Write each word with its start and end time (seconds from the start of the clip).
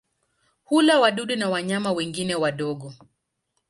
Hula 0.63 0.99
wadudu 0.99 1.35
na 1.35 1.49
wanyama 1.49 1.91
wengine 1.91 2.35
wadogo. 2.35 2.93